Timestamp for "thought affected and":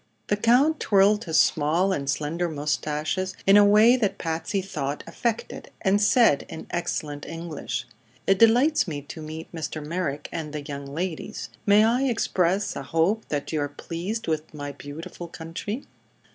4.59-6.01